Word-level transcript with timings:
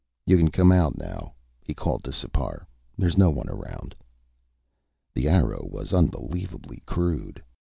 "You 0.25 0.35
can 0.35 0.49
come 0.49 0.71
out 0.71 0.97
now," 0.97 1.35
he 1.61 1.75
called 1.75 2.03
to 2.05 2.11
Sipar. 2.11 2.65
"There's 2.97 3.19
no 3.19 3.29
one 3.29 3.47
around." 3.49 3.93
The 5.13 5.29
arrow 5.29 5.67
was 5.71 5.93
unbelievably 5.93 6.81
crude. 6.87 7.43